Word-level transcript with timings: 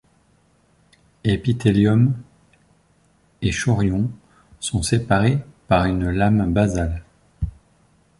Épithélium 1.23 2.15
et 3.43 3.51
chorion 3.51 4.09
sont 4.59 4.81
séparés 4.81 5.45
par 5.67 5.85
une 5.85 6.09
lame 6.09 6.51
basale. 6.51 7.03